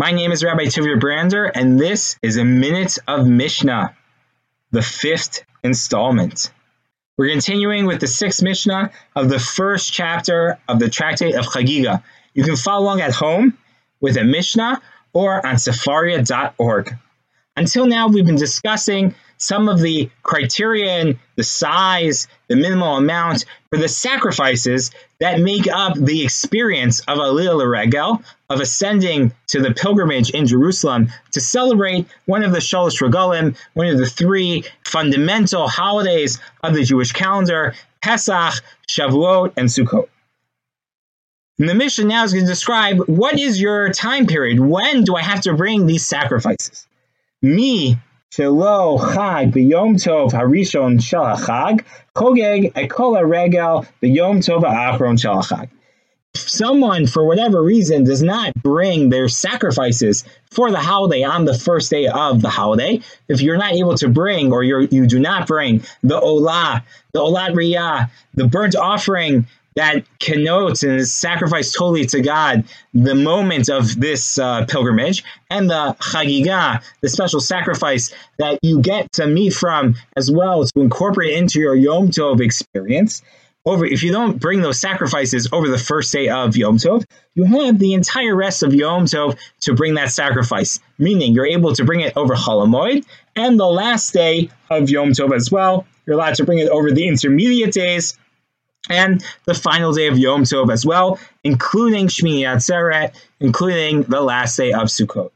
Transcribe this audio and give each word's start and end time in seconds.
My 0.00 0.12
name 0.12 0.30
is 0.30 0.44
Rabbi 0.44 0.66
Tuvia 0.66 1.00
Brander, 1.00 1.46
and 1.46 1.76
this 1.76 2.20
is 2.22 2.36
a 2.36 2.44
Minute 2.44 2.98
of 3.08 3.26
Mishnah, 3.26 3.96
the 4.70 4.80
fifth 4.80 5.44
installment. 5.64 6.52
We're 7.16 7.32
continuing 7.32 7.84
with 7.84 7.98
the 7.98 8.06
sixth 8.06 8.40
Mishnah 8.40 8.92
of 9.16 9.28
the 9.28 9.40
first 9.40 9.92
chapter 9.92 10.56
of 10.68 10.78
the 10.78 10.88
Tractate 10.88 11.34
of 11.34 11.46
Chagiga. 11.46 12.04
You 12.32 12.44
can 12.44 12.54
follow 12.54 12.84
along 12.84 13.00
at 13.00 13.12
home 13.12 13.58
with 14.00 14.16
a 14.16 14.22
Mishnah 14.22 14.80
or 15.14 15.44
on 15.44 15.56
sefaria.org. 15.56 16.96
Until 17.56 17.86
now, 17.86 18.06
we've 18.06 18.24
been 18.24 18.36
discussing 18.36 19.16
some 19.38 19.68
of 19.68 19.80
the 19.80 20.10
criterion, 20.22 21.18
the 21.36 21.42
size, 21.42 22.28
the 22.48 22.56
minimal 22.56 22.96
amount 22.96 23.44
for 23.70 23.78
the 23.78 23.88
sacrifices 23.88 24.90
that 25.20 25.40
make 25.40 25.66
up 25.68 25.94
the 25.96 26.22
experience 26.24 27.00
of 27.00 27.18
Aliyah 27.18 27.68
Regel, 27.68 28.22
of 28.50 28.60
ascending 28.60 29.32
to 29.48 29.60
the 29.60 29.72
pilgrimage 29.72 30.30
in 30.30 30.46
Jerusalem 30.46 31.08
to 31.32 31.40
celebrate 31.40 32.06
one 32.26 32.42
of 32.42 32.52
the 32.52 32.58
Shalosh 32.58 33.00
Regalim, 33.00 33.56
one 33.74 33.86
of 33.86 33.98
the 33.98 34.06
three 34.06 34.64
fundamental 34.84 35.68
holidays 35.68 36.38
of 36.62 36.74
the 36.74 36.84
Jewish 36.84 37.12
calendar, 37.12 37.74
Pesach, 38.02 38.62
Shavuot, 38.88 39.52
and 39.56 39.68
Sukkot. 39.68 40.08
And 41.58 41.68
the 41.68 41.74
Mishnah 41.74 42.04
now 42.04 42.24
is 42.24 42.32
going 42.32 42.44
to 42.44 42.50
describe 42.50 42.98
what 43.08 43.38
is 43.38 43.60
your 43.60 43.92
time 43.92 44.26
period? 44.26 44.60
When 44.60 45.02
do 45.02 45.16
I 45.16 45.22
have 45.22 45.40
to 45.42 45.54
bring 45.54 45.86
these 45.86 46.06
sacrifices? 46.06 46.86
Me, 47.42 47.98
shelo 48.32 48.98
chag 48.98 49.52
b'yom 49.52 49.96
tov 49.96 50.32
harishon 50.32 51.02
shel 51.02 51.24
hachag, 51.24 51.84
chogeg 52.14 52.72
ekol 52.74 53.28
regel 53.28 53.86
b'yom 54.02 54.38
tov 54.38 54.62
ha'achron 54.62 55.18
shel 55.18 55.42
hachag. 55.42 55.68
If 56.34 56.48
someone, 56.48 57.06
for 57.06 57.24
whatever 57.24 57.62
reason, 57.62 58.04
does 58.04 58.22
not 58.22 58.54
bring 58.54 59.08
their 59.08 59.28
sacrifices 59.28 60.24
for 60.50 60.70
the 60.70 60.78
holiday 60.78 61.24
on 61.24 61.46
the 61.46 61.58
first 61.58 61.90
day 61.90 62.06
of 62.06 62.42
the 62.42 62.50
holiday, 62.50 63.00
if 63.28 63.40
you're 63.40 63.56
not 63.56 63.72
able 63.72 63.96
to 63.96 64.08
bring 64.08 64.52
or 64.52 64.62
you're, 64.62 64.82
you 64.82 65.06
do 65.06 65.18
not 65.18 65.46
bring 65.46 65.82
the 66.02 66.20
olah, 66.20 66.84
the 67.12 67.20
olat 67.20 67.54
riyah, 67.54 68.10
the 68.34 68.46
burnt 68.46 68.76
offering 68.76 69.46
that 69.76 70.04
connotes 70.18 70.82
and 70.82 70.98
is 70.98 71.12
sacrificed 71.12 71.76
totally 71.78 72.04
to 72.06 72.20
God 72.20 72.64
the 72.94 73.14
moment 73.14 73.68
of 73.68 74.00
this 74.00 74.38
uh, 74.38 74.66
pilgrimage, 74.66 75.24
and 75.50 75.70
the 75.70 75.96
chagiga, 76.00 76.82
the 77.00 77.08
special 77.08 77.40
sacrifice 77.40 78.12
that 78.38 78.58
you 78.62 78.80
get 78.80 79.12
to 79.12 79.26
meet 79.26 79.52
from 79.52 79.94
as 80.16 80.30
well 80.30 80.64
to 80.64 80.80
incorporate 80.80 81.34
into 81.34 81.60
your 81.60 81.76
Yom 81.76 82.08
Tov 82.08 82.40
experience. 82.40 83.22
Over, 83.64 83.84
if 83.84 84.02
you 84.02 84.12
don't 84.12 84.40
bring 84.40 84.62
those 84.62 84.80
sacrifices 84.80 85.48
over 85.52 85.68
the 85.68 85.78
first 85.78 86.10
day 86.12 86.28
of 86.28 86.56
Yom 86.56 86.78
Tov, 86.78 87.04
you 87.34 87.44
have 87.44 87.78
the 87.78 87.92
entire 87.92 88.34
rest 88.34 88.62
of 88.62 88.72
Yom 88.72 89.04
Tov 89.04 89.38
to 89.60 89.74
bring 89.74 89.94
that 89.94 90.10
sacrifice. 90.10 90.80
Meaning, 90.98 91.34
you're 91.34 91.46
able 91.46 91.74
to 91.74 91.84
bring 91.84 92.00
it 92.00 92.16
over 92.16 92.34
Chol 92.34 92.66
Hamoed 92.66 93.04
and 93.36 93.60
the 93.60 93.66
last 93.66 94.12
day 94.12 94.48
of 94.70 94.88
Yom 94.88 95.10
Tov 95.10 95.34
as 95.36 95.52
well. 95.52 95.86
You're 96.06 96.16
allowed 96.16 96.36
to 96.36 96.44
bring 96.44 96.58
it 96.58 96.70
over 96.70 96.90
the 96.90 97.06
intermediate 97.06 97.72
days 97.72 98.18
and 98.88 99.24
the 99.44 99.54
final 99.54 99.92
day 99.92 100.06
of 100.06 100.18
Yom 100.18 100.44
Tov 100.44 100.72
as 100.72 100.84
well, 100.86 101.18
including 101.44 102.08
Shmini 102.08 102.40
Atzeret, 102.40 103.14
including 103.40 104.02
the 104.02 104.20
last 104.20 104.56
day 104.56 104.72
of 104.72 104.88
Sukkot. 104.88 105.30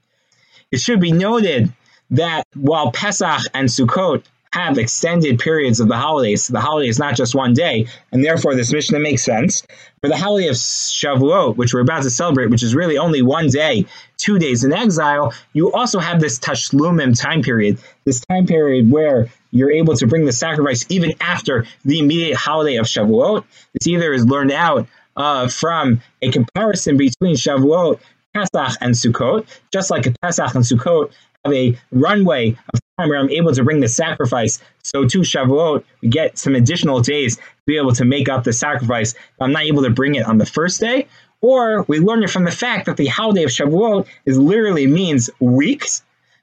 It 0.70 0.80
should 0.80 1.00
be 1.00 1.12
noted 1.12 1.72
that 2.10 2.46
while 2.54 2.92
Pesach 2.92 3.42
and 3.54 3.68
Sukkot 3.68 4.22
have 4.52 4.76
extended 4.76 5.38
periods 5.38 5.80
of 5.80 5.88
the 5.88 5.96
holidays, 5.96 6.46
the 6.46 6.60
holiday 6.60 6.88
is 6.88 6.98
not 6.98 7.16
just 7.16 7.34
one 7.34 7.54
day, 7.54 7.86
and 8.12 8.22
therefore 8.22 8.54
this 8.54 8.72
Mishnah 8.72 8.98
makes 8.98 9.24
sense. 9.24 9.62
For 10.00 10.08
the 10.08 10.16
holiday 10.16 10.48
of 10.48 10.56
Shavuot, 10.56 11.56
which 11.56 11.72
we're 11.72 11.80
about 11.80 12.02
to 12.02 12.10
celebrate, 12.10 12.50
which 12.50 12.62
is 12.62 12.74
really 12.74 12.98
only 12.98 13.22
one 13.22 13.48
day, 13.48 13.86
two 14.18 14.38
days 14.38 14.62
in 14.62 14.72
exile, 14.72 15.32
you 15.54 15.72
also 15.72 15.98
have 16.00 16.20
this 16.20 16.38
Tashlumim 16.38 17.18
time 17.18 17.42
period, 17.42 17.78
this 18.04 18.20
time 18.20 18.46
period 18.46 18.90
where 18.90 19.28
you're 19.52 19.70
able 19.70 19.96
to 19.96 20.06
bring 20.06 20.26
the 20.26 20.32
sacrifice 20.32 20.84
even 20.90 21.12
after 21.20 21.64
the 21.84 21.98
immediate 21.98 22.36
holiday 22.36 22.76
of 22.76 22.86
Shavuot. 22.86 23.44
This 23.72 23.86
either 23.86 24.12
is 24.12 24.26
learned 24.26 24.52
out 24.52 24.86
uh, 25.16 25.48
from 25.48 26.02
a 26.20 26.30
comparison 26.30 26.96
between 26.96 27.36
Shavuot, 27.36 28.00
Pesach, 28.34 28.78
and 28.80 28.94
Sukkot, 28.94 29.46
just 29.72 29.90
like 29.90 30.06
a 30.06 30.12
Pesach 30.22 30.54
and 30.54 30.64
Sukkot 30.64 31.12
have 31.44 31.54
a 31.54 31.78
runway 31.90 32.50
of 32.72 32.80
time 32.98 33.08
where 33.08 33.18
I'm 33.18 33.30
able 33.30 33.52
to 33.52 33.64
bring 33.64 33.80
the 33.80 33.88
sacrifice. 33.88 34.60
So 34.82 35.04
to 35.06 35.20
Shavuot, 35.20 35.84
we 36.00 36.08
get 36.08 36.38
some 36.38 36.54
additional 36.54 37.00
days 37.00 37.36
to 37.36 37.42
be 37.66 37.76
able 37.76 37.92
to 37.92 38.04
make 38.04 38.28
up 38.28 38.44
the 38.44 38.52
sacrifice. 38.52 39.14
I'm 39.40 39.52
not 39.52 39.64
able 39.64 39.82
to 39.82 39.90
bring 39.90 40.14
it 40.14 40.24
on 40.24 40.38
the 40.38 40.46
first 40.46 40.80
day, 40.80 41.08
or 41.40 41.82
we 41.88 41.98
learn 41.98 42.22
it 42.22 42.30
from 42.30 42.44
the 42.44 42.50
fact 42.50 42.86
that 42.86 42.96
the 42.96 43.06
holiday 43.06 43.44
of 43.44 43.50
Shavuot 43.50 44.06
is 44.24 44.38
literally 44.38 44.86
means 44.86 45.30
weeks. 45.40 46.02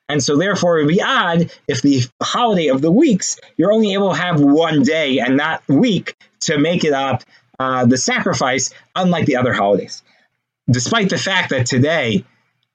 And 0.09 0.23
so 0.23 0.38
therefore 0.38 0.79
it 0.79 0.85
would 0.85 0.93
be 0.93 1.01
odd 1.01 1.51
if 1.67 1.81
the 1.81 2.03
holiday 2.21 2.67
of 2.67 2.81
the 2.81 2.91
weeks, 2.91 3.39
you're 3.57 3.71
only 3.71 3.93
able 3.93 4.09
to 4.09 4.17
have 4.17 4.41
one 4.41 4.83
day 4.83 5.19
and 5.19 5.38
not 5.38 5.61
week 5.67 6.15
to 6.41 6.57
make 6.57 6.83
it 6.83 6.93
up 6.93 7.23
uh, 7.59 7.85
the 7.85 7.97
sacrifice, 7.97 8.73
unlike 8.95 9.25
the 9.25 9.35
other 9.35 9.53
holidays. 9.53 10.01
Despite 10.69 11.09
the 11.09 11.17
fact 11.17 11.49
that 11.49 11.65
today, 11.65 12.25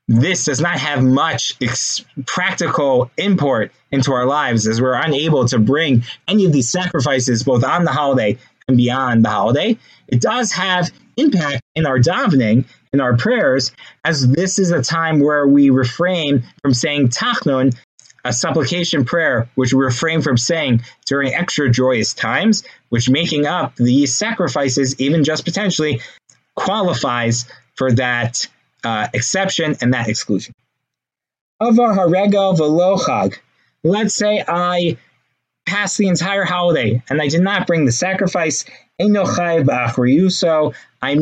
this 0.07 0.45
does 0.45 0.61
not 0.61 0.79
have 0.79 1.03
much 1.03 1.55
ex- 1.63 2.05
practical 2.27 3.11
import 3.17 3.73
into 3.91 4.13
our 4.13 4.27
lives 4.27 4.67
as 4.67 4.81
we're 4.81 4.95
unable 4.95 5.47
to 5.49 5.59
bring 5.59 6.05
any 6.29 6.45
of 6.45 6.53
these 6.53 6.71
sacrifices 6.71 7.43
both 7.43 7.65
on 7.65 7.85
the 7.85 7.93
holiday 7.93 8.37
and 8.69 8.77
beyond 8.77 9.25
the 9.25 9.31
holiday. 9.31 9.79
It 10.09 10.21
does 10.21 10.53
have 10.53 10.91
impact 11.17 11.63
in 11.75 11.87
our 11.87 11.99
davening, 11.99 12.67
in 12.93 13.01
our 13.01 13.17
prayers, 13.17 13.73
as 14.05 14.27
this 14.29 14.59
is 14.59 14.71
a 14.71 14.83
time 14.83 15.21
where 15.21 15.47
we 15.47 15.71
refrain 15.71 16.45
from 16.63 16.75
saying 16.75 17.09
tachnun, 17.09 17.75
a 18.25 18.33
supplication 18.33 19.05
prayer, 19.05 19.49
which 19.55 19.73
we 19.73 19.85
refrain 19.85 20.23
from 20.23 20.37
saying 20.37 20.83
during 21.07 21.35
extra 21.35 21.71
joyous 21.71 22.15
times, 22.15 22.65
which 22.89 23.09
making 23.09 23.47
up 23.47 23.77
these 23.77 24.15
sacrifices, 24.15 24.99
even 25.01 25.25
just 25.25 25.45
potentially, 25.45 26.01
qualifies 26.57 27.47
for 27.77 27.93
that 27.93 28.47
uh, 28.85 29.09
exception 29.13 29.77
and 29.81 29.95
that 29.95 30.09
exclusion. 30.09 30.55
Avar 31.61 31.95
haregal 31.97 32.57
velochag. 32.57 33.37
Let's 33.83 34.15
say 34.15 34.45
I 34.47 34.97
passed 35.67 35.99
the 35.99 36.09
entire 36.09 36.45
holiday 36.45 37.03
and 37.09 37.21
I 37.21 37.29
did 37.29 37.43
not 37.43 37.67
bring 37.67 37.85
the 37.85 37.93
sacrifice. 37.93 38.65
I'm 39.01 39.13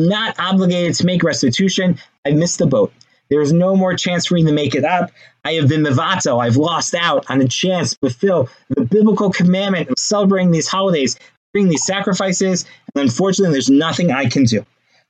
not 0.07 0.39
obligated 0.39 0.95
to 0.95 1.05
make 1.05 1.23
restitution. 1.23 1.97
I 2.25 2.31
missed 2.31 2.59
the 2.59 2.67
boat. 2.67 2.93
There 3.29 3.41
is 3.41 3.53
no 3.53 3.75
more 3.75 3.95
chance 3.95 4.25
for 4.27 4.35
me 4.35 4.43
to 4.43 4.51
make 4.51 4.75
it 4.75 4.85
up. 4.85 5.11
I 5.43 5.53
have 5.53 5.67
been 5.67 5.81
mivato. 5.81 6.41
I've 6.41 6.57
lost 6.57 6.93
out 6.93 7.25
on 7.29 7.41
a 7.41 7.47
chance 7.47 7.91
to 7.91 7.99
fulfill 7.99 8.49
the 8.69 8.81
biblical 8.85 9.31
commandment 9.31 9.89
of 9.89 9.97
celebrating 9.97 10.51
these 10.51 10.67
holidays, 10.67 11.17
bringing 11.51 11.71
these 11.71 11.85
sacrifices, 11.85 12.65
and 12.93 13.03
unfortunately, 13.03 13.53
there's 13.53 13.69
nothing 13.69 14.11
I 14.11 14.25
can 14.29 14.43
do. 14.43 14.65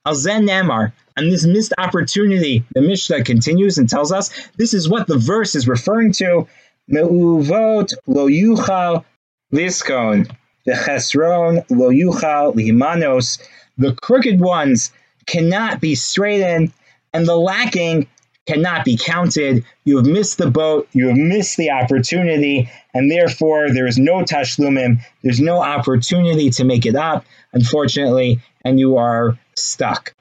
Al 0.05 0.15
Namar, 0.41 0.93
and 1.15 1.31
this 1.31 1.45
missed 1.45 1.73
opportunity, 1.77 2.65
the 2.73 2.81
Mishnah 2.81 3.23
continues 3.23 3.77
and 3.77 3.89
tells 3.89 4.11
us 4.11 4.31
this 4.57 4.73
is 4.73 4.89
what 4.89 5.07
the 5.07 5.17
verse 5.17 5.55
is 5.55 5.67
referring 5.67 6.11
to. 6.13 6.47
Me'uvot 6.89 7.93
lo 8.05 8.27
yuchal 8.27 9.05
liskon, 9.53 10.29
the 10.65 10.73
chesron 10.73 11.63
lo 11.69 11.89
yuchal 11.89 12.53
lihimanos. 12.53 13.39
The 13.77 13.93
crooked 13.93 14.41
ones 14.41 14.91
cannot 15.25 15.79
be 15.79 15.95
straightened, 15.95 16.73
and 17.13 17.25
the 17.25 17.37
lacking 17.37 18.07
cannot 18.45 18.85
be 18.85 18.97
counted. 18.97 19.63
You 19.85 19.97
have 19.97 20.05
missed 20.05 20.37
the 20.37 20.49
boat, 20.49 20.87
you 20.91 21.07
have 21.07 21.17
missed 21.17 21.57
the 21.57 21.71
opportunity, 21.71 22.69
and 22.93 23.09
therefore 23.09 23.71
there 23.71 23.87
is 23.87 23.97
no 23.97 24.21
tashlumim, 24.23 25.01
there's 25.23 25.39
no 25.39 25.61
opportunity 25.61 26.49
to 26.51 26.63
make 26.63 26.85
it 26.85 26.95
up, 26.95 27.25
unfortunately, 27.53 28.41
and 28.65 28.79
you 28.79 28.97
are 28.97 29.37
stuck. 29.55 30.13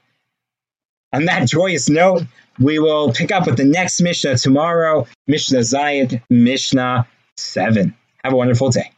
On 1.11 1.25
that 1.25 1.47
joyous 1.47 1.89
note, 1.89 2.23
we 2.59 2.79
will 2.79 3.11
pick 3.11 3.31
up 3.31 3.45
with 3.45 3.57
the 3.57 3.65
next 3.65 4.01
Mishnah 4.01 4.37
tomorrow, 4.37 5.07
Mishnah 5.27 5.59
Zayed, 5.59 6.21
Mishnah 6.29 7.07
7. 7.37 7.95
Have 8.23 8.33
a 8.33 8.35
wonderful 8.35 8.69
day. 8.69 8.91